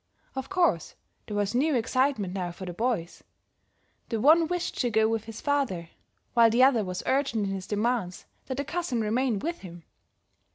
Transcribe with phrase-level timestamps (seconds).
[0.33, 0.95] Of course,
[1.27, 3.23] there was new excitement now for the boys;
[4.09, 5.91] the one wished to go with his father,
[6.33, 9.83] while the other was urgent in his demands that the cousin remain with him.